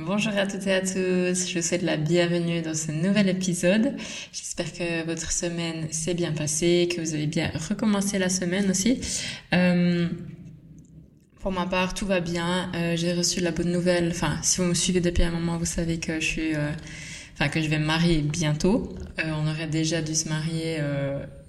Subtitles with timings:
[0.00, 3.96] Bonjour à toutes et à tous, je vous souhaite la bienvenue dans ce nouvel épisode.
[4.32, 9.00] J'espère que votre semaine s'est bien passée, que vous avez bien recommencé la semaine aussi.
[9.52, 10.06] Euh,
[11.40, 12.70] pour ma part, tout va bien.
[12.76, 14.10] Euh, j'ai reçu la bonne nouvelle.
[14.12, 16.70] Enfin, si vous me suivez depuis un moment, vous savez que je suis, euh,
[17.34, 18.94] enfin que je vais me marier bientôt.
[19.18, 20.78] Euh, on aurait déjà dû se marier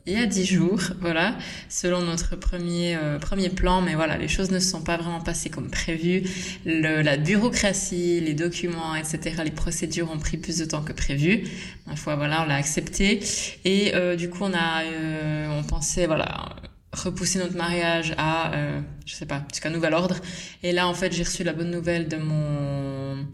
[0.10, 1.38] il y a dix jours, voilà,
[1.70, 3.82] selon notre premier euh, premier plan.
[3.82, 6.24] Mais voilà, les choses ne se sont pas vraiment passées comme prévu.
[6.66, 11.44] Le, la bureaucratie, les documents, etc., les procédures ont pris plus de temps que prévu.
[11.88, 13.20] Ma foi, voilà, on l'a accepté.
[13.66, 16.56] Et euh, du coup, on a, euh, on pensait, voilà
[16.92, 20.16] repousser notre mariage à euh, je sais pas jusqu'à nouvel ordre.
[20.64, 23.26] Et là en fait j'ai reçu la bonne nouvelle de mon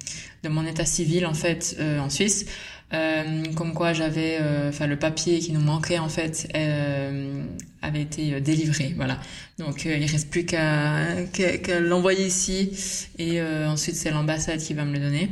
[0.44, 2.46] de mon état civil en fait euh, en Suisse.
[2.94, 7.44] Euh, comme quoi j'avais euh, enfin le papier qui nous manquait en fait euh,
[7.82, 9.20] avait été délivré voilà.
[9.58, 14.94] Donc il reste plus qu'à qu'à l'envoyer ici et ensuite c'est l'ambassade qui va me
[14.94, 15.30] le donner.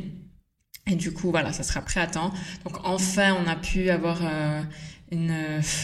[0.88, 2.34] Et du coup voilà ça sera prêt à temps.
[2.66, 4.22] Donc enfin on a pu avoir
[5.14, 5.34] une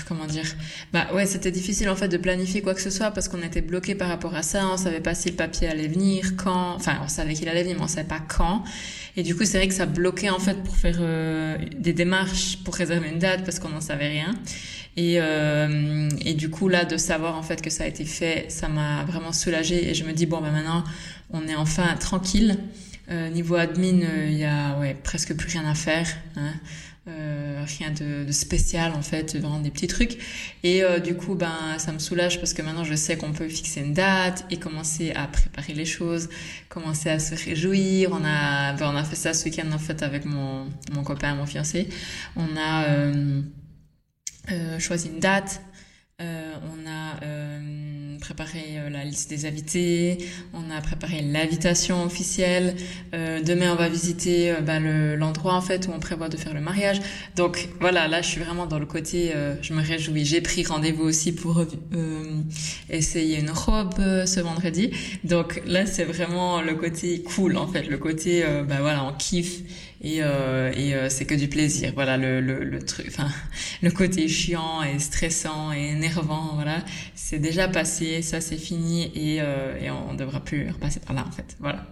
[0.08, 0.46] comment dire
[0.92, 3.62] bah ouais c'était difficile en fait de planifier quoi que ce soit parce qu'on était
[3.62, 7.00] bloqué par rapport à ça on savait pas si le papier allait venir quand enfin
[7.04, 8.64] on savait qu'il allait venir mais on savait pas quand.
[9.18, 12.58] Et du coup c'est vrai que ça bloquait en fait pour faire euh, des démarches
[12.64, 14.36] pour réserver une date parce qu'on n'en savait rien.
[14.98, 18.46] Et euh, et du coup là de savoir en fait que ça a été fait
[18.50, 20.84] ça m'a vraiment soulagé et je me dis bon bah maintenant
[21.32, 22.58] on est enfin tranquille.
[23.12, 26.54] Euh, niveau admin il y a ouais presque plus rien à faire hein
[27.08, 30.18] euh, rien de, spécial en fait, vraiment des petits trucs.
[30.64, 33.48] Et euh, du coup, ben ça me soulage parce que maintenant je sais qu'on peut
[33.48, 36.30] fixer une date et commencer à préparer les choses,
[36.68, 38.12] commencer à se réjouir.
[38.12, 41.34] On a, ben, on a fait ça ce week-end en fait avec mon mon copain,
[41.36, 41.90] mon fiancé.
[42.36, 43.42] On a euh,
[44.80, 45.62] choisi une date.
[46.20, 46.79] On
[48.30, 50.20] préparé euh, la liste des invités,
[50.54, 52.76] on a préparé l'invitation officielle.
[53.16, 56.62] Euh, demain, on va visiter bah, l'endroit en fait où on prévoit de faire le
[56.62, 57.02] mariage.
[57.36, 60.26] Donc voilà, là, je suis vraiment dans le côté, je me réjouis.
[60.26, 61.64] J'ai pris rendez-vous aussi pour
[62.90, 63.96] essayer une robe
[64.26, 64.92] ce vendredi.
[65.24, 69.62] Donc là, c'est vraiment le côté cool en fait, le côté, bah voilà, on kiffe
[70.02, 71.92] et, euh, et euh, c'est que du plaisir.
[71.94, 73.30] Voilà le, le, le truc, enfin
[73.82, 76.84] le côté chiant et stressant et énervant, voilà,
[77.16, 81.26] c'est déjà passé, ça c'est fini et, euh, et on, devra plus repasser par là
[81.28, 81.56] en fait.
[81.60, 81.86] Voilà.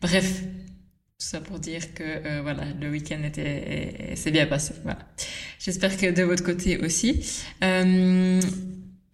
[0.00, 4.74] Bref, tout ça pour dire que euh, voilà le week-end était c'est bien passé.
[4.82, 4.98] Voilà.
[5.58, 7.24] J'espère que de votre côté aussi.
[7.62, 8.40] Euh,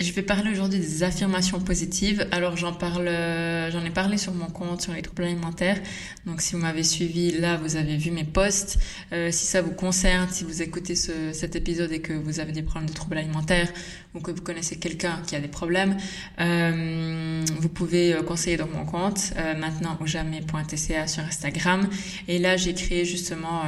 [0.00, 2.28] je vais parler aujourd'hui des affirmations positives.
[2.30, 5.80] Alors j'en parle, euh, j'en ai parlé sur mon compte sur les troubles alimentaires.
[6.24, 8.78] Donc si vous m'avez suivi, là vous avez vu mes posts.
[9.12, 12.52] Euh, si ça vous concerne, si vous écoutez ce, cet épisode et que vous avez
[12.52, 13.72] des problèmes de troubles alimentaires
[14.14, 15.96] ou que vous connaissez quelqu'un qui a des problèmes,
[16.40, 21.88] euh, vous pouvez euh, conseiller donc mon compte euh, maintenant ou jamais.tca sur Instagram.
[22.28, 23.62] Et là j'ai créé justement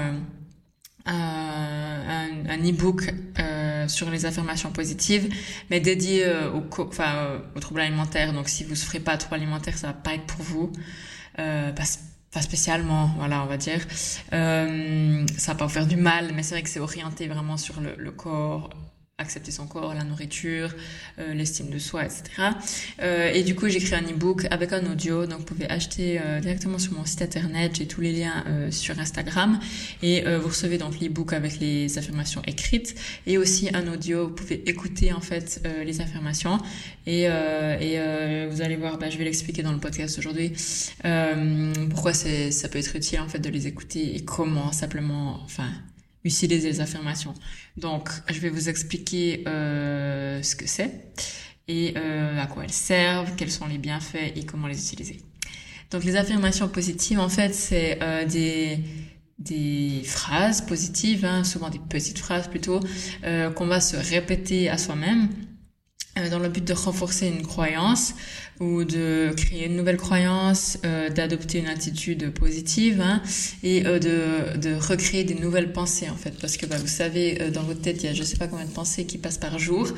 [1.15, 5.33] un, un e-book euh, sur les affirmations positives,
[5.71, 8.33] mais dédié euh, au, enfin, euh, aux troubles alimentaires.
[8.33, 10.73] Donc, si vous souffrez pas de troubles alimentaires, ça va pas être pour vous.
[11.39, 11.85] Euh, pas,
[12.33, 13.81] pas spécialement, voilà, on va dire.
[14.33, 17.57] Euh, ça va pas vous faire du mal, mais c'est vrai que c'est orienté vraiment
[17.57, 18.71] sur le, le corps,
[19.21, 20.75] accepter son corps, la nourriture,
[21.19, 22.23] euh, l'estime de soi, etc.
[23.03, 26.21] Euh, et du coup, j'ai créé un e-book avec un audio, donc vous pouvez acheter
[26.21, 29.61] euh, directement sur mon site internet, j'ai tous les liens euh, sur Instagram,
[30.03, 32.95] et euh, vous recevez donc l'e-book avec les affirmations écrites,
[33.27, 36.59] et aussi un audio, vous pouvez écouter en fait euh, les affirmations,
[37.07, 40.53] et, et vous allez voir, bah, je vais l'expliquer dans le podcast aujourd'hui,
[41.91, 45.69] pourquoi ça peut être utile en fait de les écouter et comment simplement, enfin
[46.25, 47.35] utiliser les affirmations.
[47.77, 51.13] Donc, je vais vous expliquer euh, ce que c'est
[51.69, 55.21] et euh, à quoi elles servent, quels sont les bienfaits et comment les utiliser.
[55.91, 58.81] Donc, les affirmations positives, en fait, c'est euh, des
[59.41, 62.79] des phrases positives, hein, souvent des petites phrases plutôt,
[63.25, 65.29] euh, qu'on va se répéter à soi-même
[66.19, 68.15] euh, dans le but de renforcer une croyance
[68.61, 73.23] ou de créer une nouvelle croyance, euh, d'adopter une attitude positive hein,
[73.63, 76.39] et euh, de, de recréer des nouvelles pensées en fait.
[76.39, 78.49] Parce que bah, vous savez euh, dans votre tête il y a je sais pas
[78.49, 79.89] combien de pensées qui passent par jour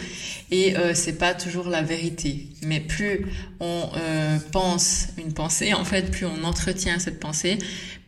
[0.53, 2.47] et euh, c'est pas toujours la vérité.
[2.65, 3.27] Mais plus
[3.59, 3.89] on
[4.53, 7.59] pense une pensée en fait plus on entretient cette pensée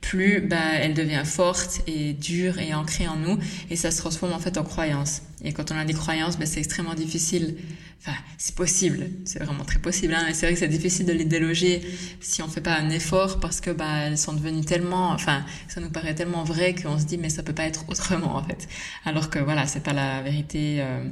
[0.05, 3.39] plus bah, elle devient forte et dure et ancrée en nous
[3.71, 5.23] et ça se transforme en fait en croyance.
[5.43, 7.57] Et quand on a des croyances, bah, c'est extrêmement difficile.
[8.01, 11.13] Enfin, c'est possible, c'est vraiment très possible, hein, mais c'est vrai que c'est difficile de
[11.13, 11.81] les déloger
[12.21, 15.81] si on fait pas un effort parce que bah elles sont devenues tellement, enfin, ça
[15.81, 18.69] nous paraît tellement vrai qu'on se dit mais ça peut pas être autrement en fait.
[19.07, 21.09] Alors que voilà, c'est pas la vérité euh,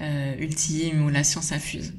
[0.00, 1.92] euh, ultime où la science infuse.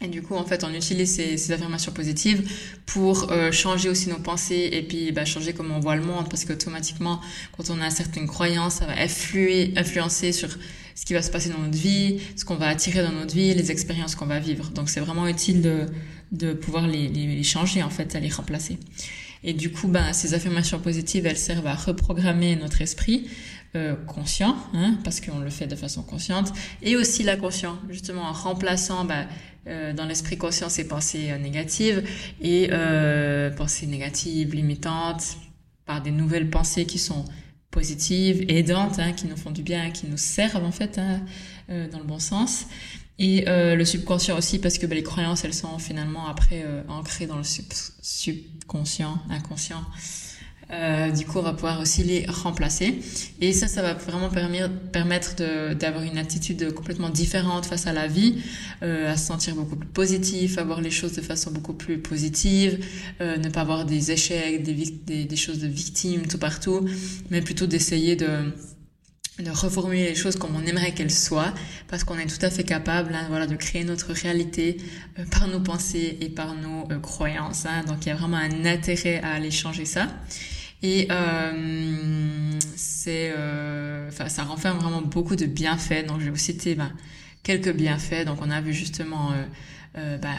[0.00, 2.48] Et du coup, en fait, on utilise ces, ces affirmations positives
[2.86, 6.28] pour euh, changer aussi nos pensées et puis bah, changer comment on voit le monde,
[6.28, 7.20] parce qu'automatiquement,
[7.56, 10.50] quand on a certaines croyances, ça va influer, influencer sur
[10.94, 13.52] ce qui va se passer dans notre vie, ce qu'on va attirer dans notre vie,
[13.54, 14.70] les expériences qu'on va vivre.
[14.70, 15.86] Donc, c'est vraiment utile de,
[16.30, 18.78] de pouvoir les, les, changer, en fait, à les remplacer.
[19.42, 23.28] Et du coup, bah, ces affirmations positives, elles servent à reprogrammer notre esprit
[23.74, 28.32] euh, conscient, hein, parce qu'on le fait de façon consciente, et aussi l'inconscient, justement en
[28.32, 29.26] remplaçant bah,
[29.66, 32.02] euh, dans l'esprit conscient ces pensées euh, négatives
[32.40, 35.36] et euh, pensées négatives, limitantes,
[35.84, 37.24] par des nouvelles pensées qui sont
[37.70, 41.20] positives, aidantes, hein, qui nous font du bien, qui nous servent en fait hein,
[41.68, 42.66] euh, dans le bon sens.
[43.18, 47.26] Et euh, le subconscient aussi parce que bah, les croyances elles sont finalement après ancrées
[47.26, 47.66] dans le sub
[48.00, 49.84] subconscient, inconscient.
[50.70, 52.98] Euh, du coup, on va pouvoir aussi les remplacer.
[53.40, 54.28] Et ça, ça va vraiment
[54.92, 55.36] permettre
[55.74, 58.42] d'avoir une attitude complètement différente face à la vie,
[58.82, 61.98] euh, à se sentir beaucoup plus positif, à voir les choses de façon beaucoup plus
[61.98, 62.84] positive,
[63.20, 66.86] euh, ne pas avoir des échecs, des, des, des, choses de victimes tout partout,
[67.30, 68.52] mais plutôt d'essayer de
[69.42, 71.54] de reformuler les choses comme on aimerait qu'elles soient,
[71.86, 74.78] parce qu'on est tout à fait capable, hein, voilà, de créer notre réalité
[75.18, 77.64] euh, par nos pensées et par nos euh, croyances.
[77.66, 80.08] Hein, donc il y a vraiment un intérêt à aller changer ça.
[80.82, 86.06] Et euh, c'est, euh, enfin, ça renferme vraiment beaucoup de bienfaits.
[86.06, 86.92] Donc, je vais vous citer ben,
[87.42, 88.24] quelques bienfaits.
[88.24, 89.32] Donc, on a vu justement
[89.96, 90.36] euh, ben,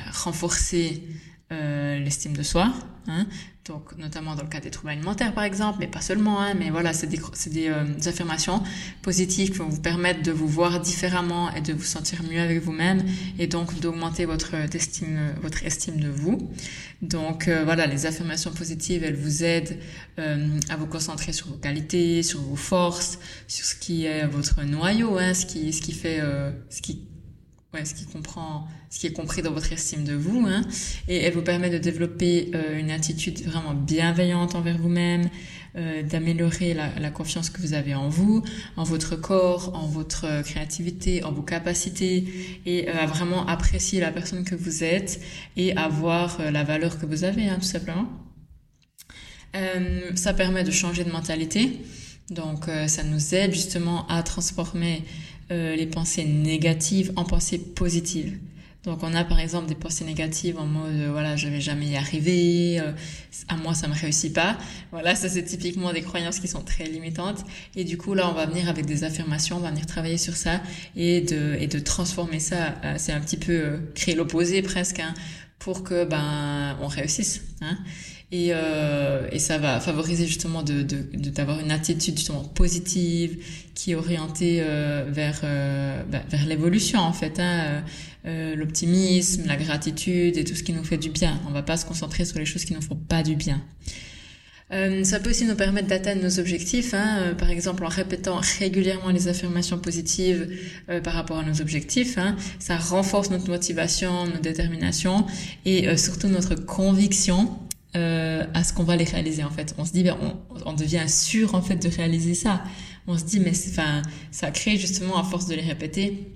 [1.50, 2.74] renforcer l'estime de soi,
[3.08, 3.26] hein,
[3.66, 6.70] donc notamment dans le cas des troubles alimentaires par exemple, mais pas seulement, hein, mais
[6.70, 8.64] voilà, c'est des, des, euh, des, affirmations
[9.02, 12.62] positives qui vont vous permettre de vous voir différemment et de vous sentir mieux avec
[12.62, 13.04] vous-même
[13.38, 16.50] et donc d'augmenter votre estime, votre estime de vous.
[17.02, 19.78] Donc euh, voilà, les affirmations positives, elles vous aident
[20.20, 24.64] euh, à vous concentrer sur vos qualités, sur vos forces, sur ce qui est votre
[24.64, 27.09] noyau, hein, ce qui, ce qui fait, euh, ce qui
[27.74, 30.62] ouais, ce qui comprend, ce qui est compris dans votre estime de vous, hein,
[31.08, 35.30] et elle vous permet de développer euh, une attitude vraiment bienveillante envers vous-même,
[35.76, 38.44] euh, d'améliorer la, la, confiance que vous avez en vous,
[38.76, 42.26] en votre corps, en votre créativité, en vos capacités,
[42.66, 45.22] et euh, à vraiment apprécier la personne que vous êtes
[45.58, 48.10] et à voir euh, la valeur que vous avez, hein, tout simplement.
[49.56, 51.82] Euh, ça permet de changer de mentalité.
[52.32, 55.04] Donc ça nous aide justement à transformer
[55.52, 58.38] euh, les pensées négatives en pensées positives.
[58.86, 61.88] Donc on a par exemple des pensées négatives en mode euh, voilà je vais jamais
[61.88, 62.94] y arriver, euh,
[63.48, 64.58] à moi ça me réussit pas.
[64.92, 67.44] Voilà ça c'est typiquement des croyances qui sont très limitantes
[67.76, 70.36] et du coup là on va venir avec des affirmations, on va venir travailler sur
[70.36, 70.62] ça
[70.96, 72.76] et de et de transformer ça.
[72.98, 75.14] c'est un petit peu créer l'opposé presque hein,
[75.58, 77.42] pour que ben on réussisse.
[77.62, 77.78] Hein.
[78.32, 83.44] Et, euh, et ça va favoriser justement de d'avoir de, une attitude justement positive
[83.74, 87.82] qui est orientée euh, vers euh, bah, vers l'évolution en fait hein, euh,
[88.28, 91.40] euh, l'optimisme la gratitude et tout ce qui nous fait du bien.
[91.48, 93.64] On va pas se concentrer sur les choses qui nous font pas du bien.
[94.72, 99.10] Euh, ça peut aussi nous permettre d'atteindre nos objectifs, hein, par exemple en répétant régulièrement
[99.10, 100.48] les affirmations positives
[101.04, 102.20] par rapport à nos objectifs.
[102.20, 105.26] Hein, ça renforce notre motivation, notre détermination
[105.66, 107.58] et surtout notre conviction
[107.96, 109.74] euh, à ce qu'on va les réaliser en fait.
[109.78, 112.64] On se dit, ben, on, on, devient sûr en fait de réaliser ça.
[113.08, 114.02] On se dit, mais enfin,
[114.32, 116.28] ça crée justement à force de les répéter,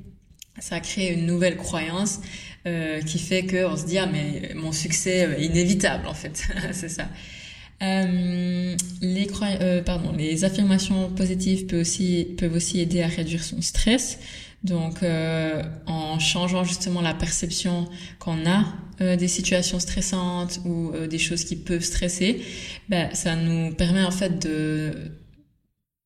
[0.60, 2.20] ça crée une nouvelle croyance
[2.66, 6.48] euh, qui fait que on se dit, ah mais mon succès est inévitable en fait,
[6.72, 7.08] c'est ça.
[7.82, 13.62] Euh, les, euh, pardon, les affirmations positives peuvent aussi, peuvent aussi aider à réduire son
[13.62, 14.20] stress.
[14.64, 17.86] Donc, euh, en changeant justement la perception
[18.20, 18.64] qu'on a
[19.02, 22.42] euh, des situations stressantes ou euh, des choses qui peuvent stresser,
[22.88, 25.12] ben, ça nous permet en fait de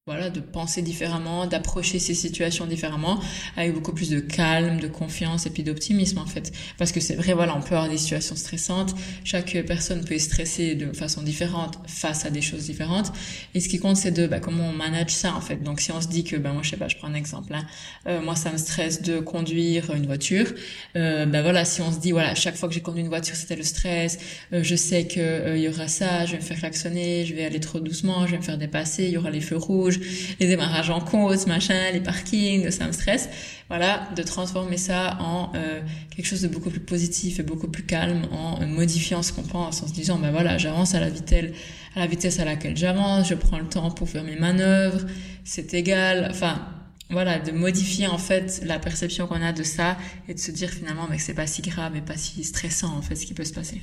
[0.08, 3.20] voilà, de penser différemment, d'approcher ces situations différemment,
[3.58, 6.54] avec beaucoup plus de calme, de confiance et puis d'optimisme en fait.
[6.78, 8.96] Parce que c'est vrai, voilà, on peut avoir des situations stressantes,
[9.26, 13.12] chaque personne peut stresser de façon différente face à des choses différentes.
[13.54, 15.62] Et ce qui compte, c'est de bah, comment on manage ça en fait.
[15.62, 17.54] Donc si on se dit que, bah, moi je sais pas, je prends un exemple,
[17.54, 17.66] hein,
[18.08, 20.48] euh, moi ça me stresse de conduire une voiture,
[20.96, 23.36] euh, bah voilà, si on se dit voilà, chaque fois que j'ai conduit une voiture
[23.36, 24.20] c'était le stress,
[24.54, 27.36] euh, je sais que euh, il y aura ça, je vais me faire klaxonner, je
[27.36, 29.97] vais aller trop doucement, je vais me faire dépasser, il y aura les feux rouges
[30.40, 33.30] les démarrages en cause, machin, les parkings, ça me stresse.
[33.70, 35.82] Voilà, de transformer ça en euh,
[36.16, 39.84] quelque chose de beaucoup plus positif et beaucoup plus calme en modifiant ce qu'on pense,
[39.84, 41.52] en se disant, ben voilà, j'avance à la vitesse,
[41.96, 45.02] à la vitesse à laquelle j'avance, je prends le temps pour faire mes manœuvres,
[45.44, 46.28] c'est égal.
[46.30, 46.66] Enfin,
[47.10, 50.70] voilà, de modifier en fait la perception qu'on a de ça et de se dire
[50.70, 53.46] finalement, mais c'est pas si grave et pas si stressant en fait ce qui peut
[53.46, 53.82] se passer.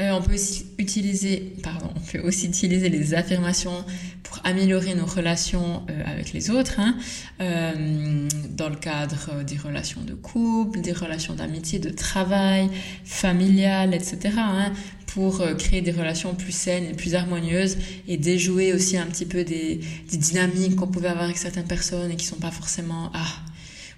[0.00, 3.84] Euh, on peut aussi utiliser, pardon, on peut aussi utiliser les affirmations
[4.22, 6.96] pour améliorer nos relations euh, avec les autres, hein,
[7.40, 12.70] euh, dans le cadre des relations de couple, des relations d'amitié, de travail,
[13.04, 14.18] familiales, etc.
[14.38, 14.72] Hein,
[15.06, 19.42] pour créer des relations plus saines et plus harmonieuses et déjouer aussi un petit peu
[19.42, 23.26] des, des dynamiques qu'on pouvait avoir avec certaines personnes et qui sont pas forcément ah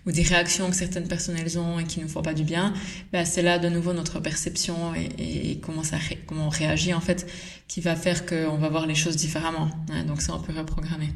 [0.07, 2.73] ou des réactions que certaines personnes elles ont et qui ne font pas du bien,
[3.13, 7.27] bah, c'est là de nouveau notre perception et, comment ça comment on réagit en fait
[7.69, 9.71] qui va faire qu'on va voir les choses différemment.
[10.07, 11.11] Donc ça on peut reprogrammer.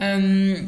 [0.00, 0.62] Euh,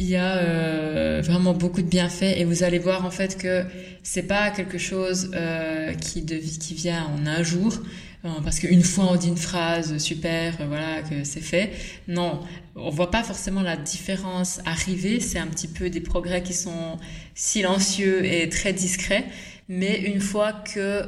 [0.00, 3.64] il y a euh, vraiment beaucoup de bienfaits et vous allez voir en fait que
[4.02, 7.74] c'est pas quelque chose euh, qui, de, qui vient en un jour
[8.22, 11.72] parce qu'une fois on dit une phrase super, euh, voilà, que c'est fait.
[12.06, 12.40] Non,
[12.76, 15.20] on voit pas forcément la différence arriver.
[15.20, 16.98] C'est un petit peu des progrès qui sont
[17.34, 19.24] silencieux et très discrets.
[19.68, 21.04] Mais une fois que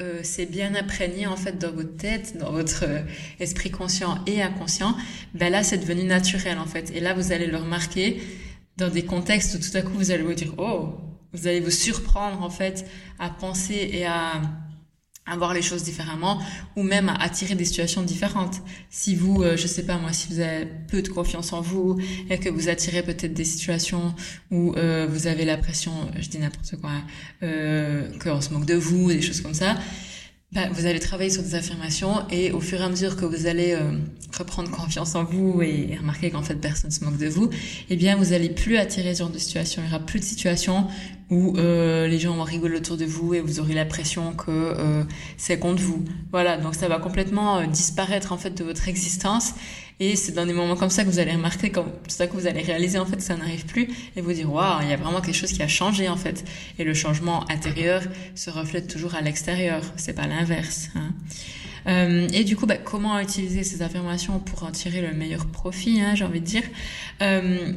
[0.00, 3.02] euh, c'est bien imprégné en fait dans votre tête, dans votre euh,
[3.38, 4.96] esprit conscient et inconscient,
[5.34, 6.90] ben là c'est devenu naturel en fait.
[6.94, 8.20] Et là vous allez le remarquer
[8.76, 10.94] dans des contextes où tout à coup vous allez vous dire oh,
[11.32, 12.86] vous allez vous surprendre en fait
[13.18, 14.40] à penser et à
[15.26, 16.40] à voir les choses différemment
[16.76, 18.62] ou même à attirer des situations différentes.
[18.88, 21.98] Si vous, euh, je sais pas moi, si vous avez peu de confiance en vous
[22.28, 24.14] et que vous attirez peut-être des situations
[24.50, 26.92] où euh, vous avez l'impression, je dis n'importe quoi,
[27.42, 29.76] euh, qu'on se moque de vous, des choses comme ça,
[30.52, 33.46] bah, vous allez travailler sur des affirmations et au fur et à mesure que vous
[33.46, 33.92] allez euh,
[34.36, 37.50] reprendre confiance en vous et remarquer qu'en fait personne se moque de vous,
[37.88, 39.80] eh bien vous allez plus attirer ce genre de situation.
[39.82, 40.88] Il y aura plus de situations
[41.30, 45.04] où euh, les gens vont rigoler autour de vous et vous aurez l'impression que euh,
[45.36, 46.04] c'est contre vous.
[46.32, 49.54] Voilà, donc ça va complètement disparaître en fait de votre existence
[50.00, 52.46] et c'est dans des moments comme ça que vous allez remarquer, comme ça que vous
[52.46, 54.96] allez réaliser en fait que ça n'arrive plus et vous dire waouh, il y a
[54.96, 56.42] vraiment quelque chose qui a changé en fait.
[56.78, 58.02] Et le changement intérieur
[58.34, 59.82] se reflète toujours à l'extérieur.
[59.96, 60.88] C'est pas l'inverse.
[60.94, 61.12] Hein.
[61.86, 66.00] Euh, et du coup, bah, comment utiliser ces affirmations pour en tirer le meilleur profit,
[66.00, 66.64] hein, j'ai envie de dire.
[67.20, 67.72] Euh,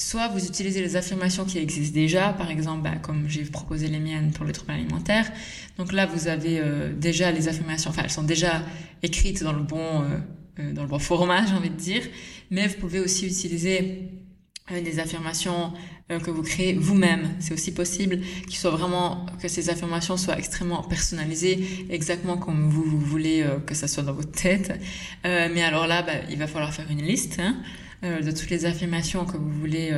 [0.00, 4.00] soit vous utilisez les affirmations qui existent déjà, par exemple, bah, comme j'ai proposé les
[4.00, 5.30] miennes pour le trouble alimentaire.
[5.78, 8.62] Donc là, vous avez euh, déjà les affirmations, enfin, elles sont déjà
[9.02, 10.18] écrites dans le bon euh,
[10.60, 12.02] euh, dans le bon format, j'ai envie de dire.
[12.50, 14.08] Mais vous pouvez aussi utiliser
[14.72, 15.72] euh, des affirmations
[16.10, 17.28] euh, que vous créez vous-même.
[17.38, 22.82] C'est aussi possible qu'il soit vraiment que ces affirmations soient extrêmement personnalisées, exactement comme vous,
[22.82, 24.72] vous voulez que ça soit dans votre tête.
[25.24, 27.56] mais alors là, bah, il va falloir faire une liste hein,
[28.02, 29.90] de toutes les affirmations que vous voulez.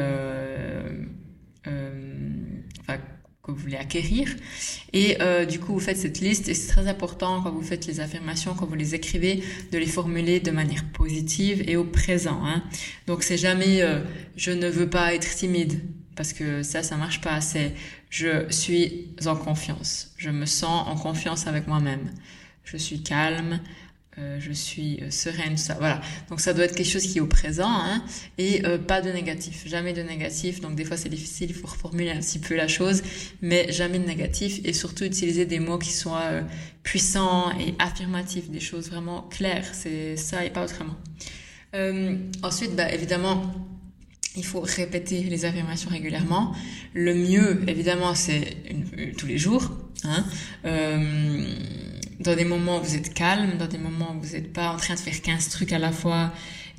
[2.81, 2.99] Enfin,
[3.43, 4.29] que vous voulez acquérir.
[4.93, 7.87] Et euh, du coup, vous faites cette liste et c'est très important quand vous faites
[7.87, 9.43] les affirmations, quand vous les écrivez,
[9.73, 12.41] de les formuler de manière positive et au présent.
[12.45, 12.63] Hein.
[13.07, 14.01] Donc c'est jamais euh,
[14.37, 15.81] je ne veux pas être timide
[16.15, 17.41] parce que ça, ça marche pas.
[17.41, 17.75] C'est
[18.11, 20.13] je suis en confiance.
[20.19, 22.13] Je me sens en confiance avec moi-même.
[22.63, 23.61] Je suis calme.
[24.19, 25.75] Euh, je suis euh, sereine, ça.
[25.79, 26.03] Voilà.
[26.29, 28.05] Donc ça doit être quelque chose qui est au présent hein,
[28.37, 30.61] et euh, pas de négatif, jamais de négatif.
[30.61, 33.03] Donc des fois c'est difficile, il faut reformuler un petit peu la chose,
[33.41, 36.43] mais jamais de négatif et surtout utiliser des mots qui soient
[36.83, 39.65] puissants et affirmatifs, des choses vraiment claires.
[39.73, 40.97] C'est ça et pas autrement.
[42.43, 43.51] ensuite, bah, évidemment,
[44.37, 46.55] il faut répéter les affirmations régulièrement.
[46.93, 48.59] Le mieux, évidemment, c'est
[49.17, 49.71] tous les jours.
[50.05, 50.27] Hein
[52.21, 54.77] dans des moments où vous êtes calme, dans des moments où vous n'êtes pas en
[54.77, 56.33] train de faire 15 trucs à la fois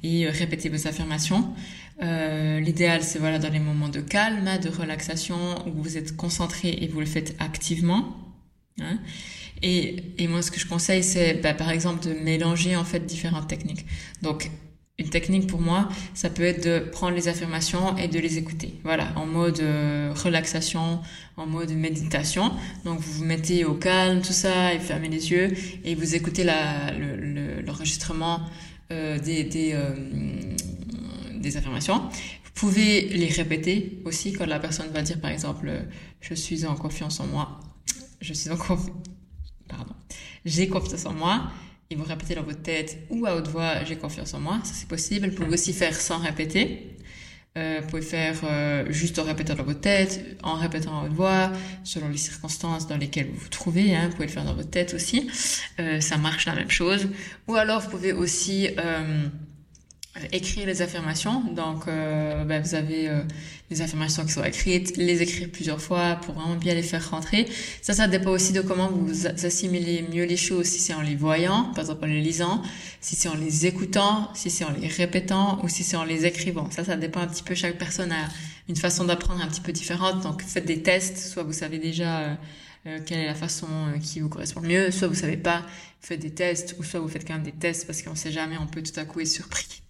[0.04, 1.54] et euh, répéter vos affirmations.
[2.02, 5.38] Euh, L'idéal, c'est voilà dans les moments de calme, de relaxation,
[5.68, 8.18] où vous êtes concentré et vous le faites activement.
[8.82, 9.00] Hein.
[9.62, 13.06] Et, et moi, ce que je conseille, c'est bah, par exemple de mélanger en fait
[13.06, 13.86] différentes techniques.
[14.22, 14.52] Donc,
[15.00, 18.76] une technique pour moi, ça peut être de prendre les affirmations et de les écouter.
[18.84, 21.02] Voilà, en mode euh, relaxation,
[21.36, 22.52] en mode méditation.
[22.86, 25.52] Donc vous vous mettez au calme, tout ça, et fermez les yeux
[25.84, 26.44] et vous écoutez
[27.66, 28.42] l'enregistrement
[28.92, 29.96] euh, des, des, euh,
[31.34, 31.98] des affirmations.
[32.44, 35.72] Vous pouvez les répéter aussi quand la personne va dire par exemple
[36.22, 37.60] je suis en confiance en moi,
[38.22, 38.92] je suis en confiance,
[39.68, 39.96] pardon,
[40.46, 41.52] j'ai confiance en moi
[41.90, 44.74] et vous répétez dans votre tête ou à haute voix j'ai confiance en moi, ça
[44.74, 45.30] c'est possible.
[45.30, 46.98] Vous pouvez aussi faire sans répéter.
[47.56, 51.14] Euh, vous pouvez faire euh, juste en répétant dans votre tête, en répétant à haute
[51.14, 51.52] voix,
[51.84, 53.96] selon les circonstances dans lesquelles vous vous trouvez.
[53.96, 55.30] Hein, vous pouvez le faire dans votre tête aussi.
[55.80, 57.08] Euh, ça marche la même chose.
[57.48, 58.70] Ou alors vous pouvez aussi
[60.32, 61.42] écrire les affirmations.
[61.42, 63.22] Donc, euh, ben, vous avez euh,
[63.72, 67.48] les affirmations qui sont écrites, les écrire plusieurs fois pour vraiment bien les faire rentrer.
[67.82, 70.68] Ça, ça dépend aussi de comment vous assimilez mieux les choses.
[70.68, 72.62] Si c'est en les voyant, par exemple en les lisant,
[73.02, 76.26] si c'est en les écoutant, si c'est en les répétant ou si c'est en les
[76.26, 76.70] écrivant.
[76.70, 77.56] Ça, ça dépend un petit peu.
[77.56, 78.30] Chaque personne a
[78.70, 80.22] une façon d'apprendre un petit peu différente.
[80.22, 81.18] Donc, faites des tests.
[81.18, 82.38] Soit vous savez déjà
[83.06, 83.68] quelle est la façon
[84.02, 84.92] qui vous correspond mieux.
[84.92, 85.66] Soit vous savez pas,
[86.02, 88.58] faites des tests, ou soit vous faites quand même des tests parce qu'on sait jamais,
[88.58, 89.83] on peut tout à coup être surpris.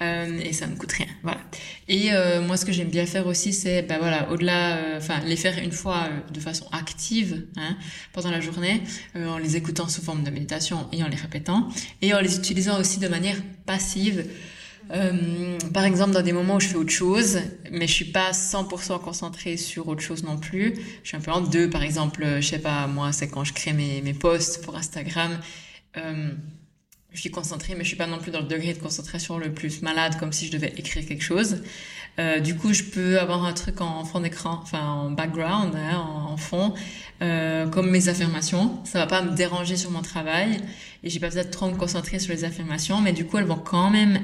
[0.00, 1.08] Euh, et ça ne coûte rien.
[1.22, 1.40] Voilà.
[1.88, 5.20] Et euh, moi, ce que j'aime bien faire aussi, c'est, ben voilà, au-delà, euh, enfin,
[5.24, 7.76] les faire une fois de façon active hein,
[8.12, 8.82] pendant la journée,
[9.16, 11.68] en les écoutant sous forme de méditation et en les répétant,
[12.00, 13.36] et en les utilisant aussi de manière
[13.66, 14.26] passive.
[15.74, 17.40] par exemple, dans des moments où je fais autre chose,
[17.72, 20.74] mais je suis pas 100% concentrée sur autre chose non plus.
[21.02, 21.68] Je suis un peu en deux.
[21.68, 25.38] Par exemple, je sais pas, moi, c'est quand je crée mes, mes posts pour Instagram.
[25.96, 26.30] Euh,
[27.18, 29.52] je suis concentrée, mais je suis pas non plus dans le degré de concentration le
[29.52, 31.64] plus malade, comme si je devais écrire quelque chose.
[32.20, 35.98] Euh, du coup, je peux avoir un truc en fond d'écran, enfin en background, hein,
[35.98, 36.74] en, fond,
[37.20, 38.78] euh, comme mes affirmations.
[38.84, 40.60] Ça va pas me déranger sur mon travail
[41.02, 43.44] et j'ai pas besoin de trop me concentrer sur les affirmations, mais du coup, elles
[43.44, 44.20] vont quand même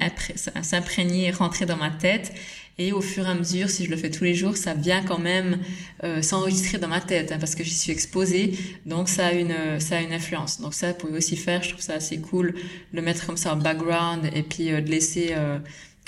[0.62, 2.32] s'imprégner, rentrer dans ma tête
[2.76, 5.02] et au fur et à mesure, si je le fais tous les jours, ça vient
[5.02, 5.60] quand même
[6.02, 8.58] euh, s'enregistrer dans ma tête hein, parce que j'y suis exposée.
[8.84, 10.60] Donc ça a une ça a une influence.
[10.60, 11.62] Donc ça, vous pouvez aussi faire.
[11.62, 12.54] Je trouve ça assez cool
[12.92, 15.58] le mettre comme ça en background et puis euh, de laisser euh,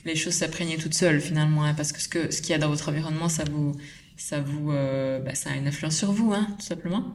[0.05, 2.59] les choses s'imprégner toutes seules finalement, hein, parce que ce que ce qu'il y a
[2.59, 3.77] dans votre environnement, ça vous
[4.17, 7.15] ça vous euh, bah, ça a une influence sur vous, hein, tout simplement.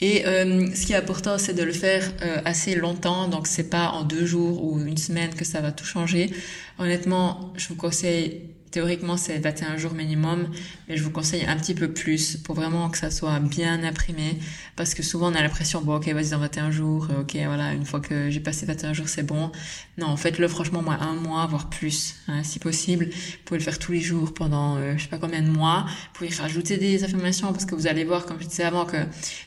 [0.00, 3.28] Et euh, ce qui est important, c'est de le faire euh, assez longtemps.
[3.28, 6.30] Donc, c'est pas en deux jours ou une semaine que ça va tout changer.
[6.78, 10.48] Honnêtement, je vous conseille Théoriquement, c'est 21 jours minimum,
[10.88, 14.38] mais je vous conseille un petit peu plus pour vraiment que ça soit bien imprimé.
[14.74, 17.84] Parce que souvent, on a l'impression, bon, ok, vas-y, dans 21 jours, ok, voilà, une
[17.84, 19.50] fois que j'ai passé 21 jours, c'est bon.
[19.98, 23.06] Non, faites-le franchement, moi, un mois, voire plus, hein, si possible.
[23.06, 25.86] Vous pouvez le faire tous les jours pendant, euh, je sais pas combien de mois.
[25.86, 28.98] Vous pouvez rajouter des affirmations parce que vous allez voir, comme je disais avant, que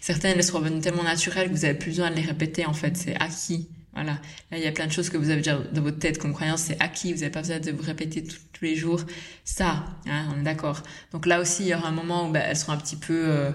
[0.02, 2.98] certaines, elles revenues tellement naturelles que vous avez plus besoin de les répéter, en fait,
[2.98, 3.68] c'est acquis.
[3.93, 4.13] Voilà.
[4.51, 6.34] Là, il y a plein de choses que vous avez déjà dans votre tête comme
[6.34, 9.01] croyance, c'est acquis, vous n'avez pas besoin de vous répéter tous les jours
[9.43, 10.84] ça, hein, on est d'accord.
[11.12, 13.24] Donc là aussi, il y aura un moment où bah, elles seront un petit peu...
[13.27, 13.51] Euh,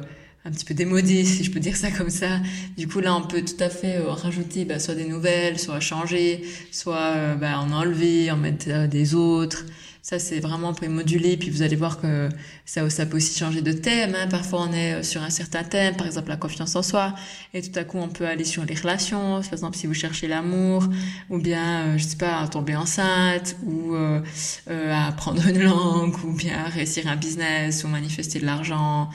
[0.46, 2.40] un petit peu démodées, si je peux dire ça comme ça.
[2.76, 5.80] Du coup, là, on peut tout à fait euh, rajouter bah, soit des nouvelles, soit
[5.80, 9.64] changer, soit euh, bah, en enlever, en mettre des autres.
[10.04, 11.38] Ça, c'est vraiment pour moduler.
[11.38, 12.28] Puis vous allez voir que
[12.66, 14.14] ça, ça peut aussi changer de thème.
[14.14, 14.28] Hein.
[14.28, 17.14] Parfois, on est euh, sur un certain thème, par exemple la confiance en soi,
[17.54, 19.40] et tout à coup, on peut aller sur les relations.
[19.40, 20.84] Par exemple, si vous cherchez l'amour,
[21.30, 24.20] ou bien, euh, je sais pas, à tomber enceinte, ou euh,
[24.68, 29.08] euh, à apprendre une langue, ou bien à réussir un business, ou manifester de l'argent,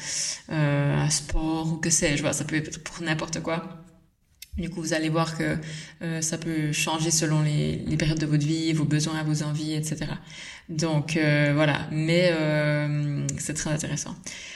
[0.51, 2.21] euh, un sport, ou que sais-je.
[2.21, 3.88] Voilà, ça peut être pour n'importe quoi.
[4.59, 5.57] Du coup, vous allez voir que
[6.01, 9.73] euh, ça peut changer selon les, les, périodes de votre vie, vos besoins, vos envies,
[9.73, 10.07] etc.
[10.69, 14.15] Donc euh, voilà, mais euh, c'est très intéressant.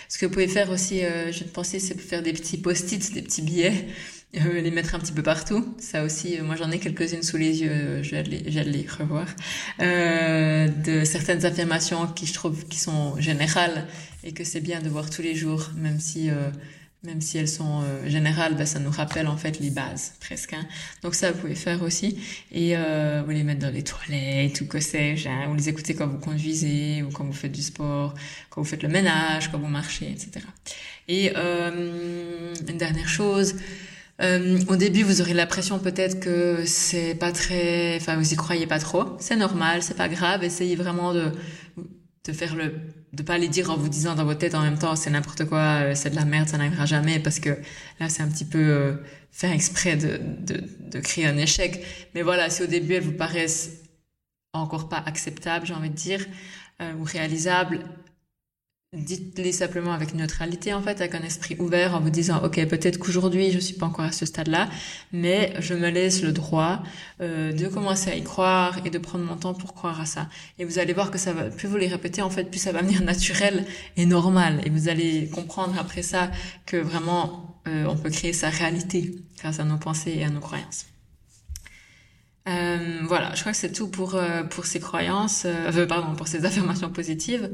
[0.10, 3.24] Ce que vous pouvez faire aussi, euh, je pensais, c'est faire des petits post-it, des
[3.24, 3.88] petits billets,
[4.38, 5.74] euh, les mettre un petit peu partout.
[5.80, 8.86] Ça aussi, moi j'en ai quelques-unes sous les yeux, je vais les, je vais les
[8.88, 9.26] revoir.
[9.80, 13.88] de certaines affirmations qui je trouve qui sont générales
[14.24, 16.30] et que c'est bien de voir tous les jours, même si
[17.04, 20.54] même si elles sont euh, générales, bah, ça nous rappelle en fait les bases presque.
[20.54, 20.66] Hein.
[21.02, 22.18] Donc ça, vous pouvez faire aussi.
[22.52, 25.28] Et euh, vous les mettre dans les toilettes ou que sais-je.
[25.28, 28.14] Hein, ou les écouter quand vous conduisez ou quand vous faites du sport,
[28.50, 30.46] quand vous faites le ménage, quand vous marchez, etc.
[31.10, 33.56] Et euh, une dernière chose.
[34.22, 38.68] Euh, au début, vous aurez l'impression peut-être que c'est pas très, enfin, vous y croyez
[38.68, 39.18] pas trop.
[39.20, 40.44] C'est normal, c'est pas grave.
[40.44, 41.32] Essayez vraiment de
[42.26, 42.74] de faire le
[43.14, 45.46] de pas les dire en vous disant dans votre tête en même temps c'est n'importe
[45.46, 47.52] quoi euh, c'est de la merde ça n'arrivera jamais parce que
[48.00, 48.96] là c'est un petit peu euh,
[49.32, 51.86] faire exprès de, de, de créer un échec.
[52.16, 53.84] Mais voilà si au début elles vous paraissent
[54.54, 56.26] encore pas acceptables j'ai envie de dire
[56.82, 57.86] euh, ou réalisables
[58.94, 62.98] dites-les simplement avec neutralité en fait, avec un esprit ouvert en vous disant ok peut-être
[63.00, 64.70] qu'aujourd'hui je suis pas encore à ce stade-là,
[65.12, 66.84] mais je me laisse le droit
[67.22, 70.30] euh, de commencer à y croire et de prendre mon temps pour croire à ça.
[70.60, 72.72] Et vous allez voir que ça va, plus vous les répétez en fait, plus ça
[72.72, 73.66] va venir naturel
[73.98, 74.62] et normal.
[74.66, 76.30] Et vous allez comprendre après ça
[76.66, 80.40] que vraiment euh, on peut créer sa réalité grâce à nos pensées et à nos
[80.40, 80.93] croyances.
[82.50, 86.14] Euh, voilà, je crois que c'est tout pour euh, pour ces croyances, euh, euh, pardon,
[86.16, 87.50] pour ces affirmations positives.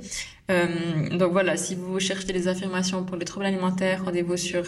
[0.49, 4.63] Euh, donc voilà, si vous cherchez les affirmations pour les troubles alimentaires, rendez-vous sur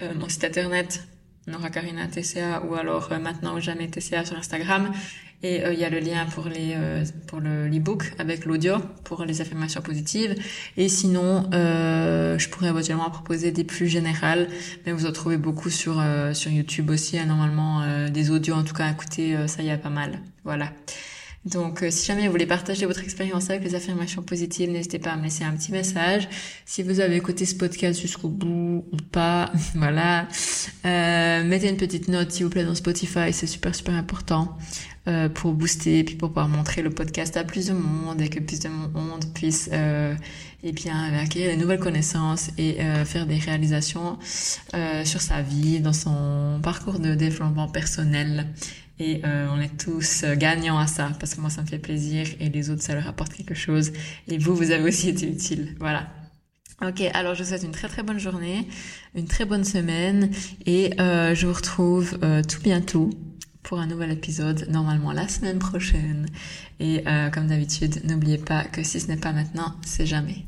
[0.00, 1.08] mon site internet
[1.48, 4.92] Nora Karina TCA ou alors maintenant ou jamais TCA sur Instagram.
[5.42, 6.76] Et il y a le lien pour les
[7.28, 10.34] pour le l'ebook avec l'audio pour les affirmations positives.
[10.76, 14.48] Et sinon, je pourrais éventuellement proposer des plus générales,
[14.84, 17.20] mais vous en trouvez beaucoup sur sur YouTube aussi.
[17.20, 20.18] Hein, normalement, des audios en tout cas à écouter, ça y a pas mal.
[20.42, 20.72] Voilà.
[21.50, 25.12] Donc, euh, si jamais vous voulez partager votre expérience avec les affirmations positives, n'hésitez pas
[25.12, 26.28] à me laisser un petit message.
[26.66, 30.28] Si vous avez écouté ce podcast jusqu'au bout ou pas, voilà.
[30.84, 34.56] Euh, mettez une petite note, s'il vous plaît, dans Spotify, c'est super, super important.
[35.08, 38.40] euh, pour booster, puis pour pouvoir montrer le podcast à plus de monde et que
[38.40, 40.14] plus de monde puisse euh,
[40.62, 44.18] et bien acquérir de nouvelles connaissances et euh, faire des réalisations
[44.74, 48.48] euh, sur sa vie, dans son parcours de développement personnel.
[49.00, 52.26] Et euh, on est tous gagnants à ça, parce que moi ça me fait plaisir
[52.40, 53.92] et les autres ça leur apporte quelque chose.
[54.26, 55.76] Et vous, vous avez aussi été utile.
[55.78, 56.08] Voilà.
[56.80, 58.68] Ok, alors je vous souhaite une très très bonne journée,
[59.16, 60.30] une très bonne semaine
[60.64, 63.10] et euh, je vous retrouve euh, tout bientôt
[63.64, 66.26] pour un nouvel épisode, normalement la semaine prochaine.
[66.78, 70.47] Et euh, comme d'habitude, n'oubliez pas que si ce n'est pas maintenant, c'est jamais.